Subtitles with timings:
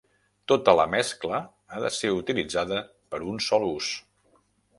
[0.51, 1.41] Tota la mescla
[1.75, 2.81] ha de ser utilitzada
[3.13, 3.93] per un sol ús.